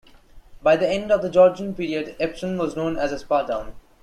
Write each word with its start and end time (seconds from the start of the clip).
By 0.63 0.77
the 0.77 0.89
end 0.89 1.11
of 1.11 1.21
the 1.21 1.29
Georgian 1.29 1.75
period, 1.75 2.15
Epsom 2.19 2.57
was 2.57 2.75
known 2.75 2.97
as 2.97 3.11
a 3.11 3.19
spa 3.19 3.45
town. 3.45 3.75